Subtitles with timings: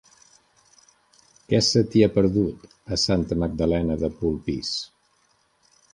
[1.51, 2.65] Què se t'hi ha perdut,
[2.97, 4.77] a Santa Magdalena de Polpís?